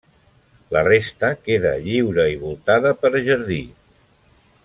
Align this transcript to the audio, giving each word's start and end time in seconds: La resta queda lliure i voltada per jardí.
La 0.75 0.81
resta 0.87 1.29
queda 1.49 1.73
lliure 1.83 2.25
i 2.37 2.41
voltada 2.47 2.95
per 3.05 3.13
jardí. 3.31 3.61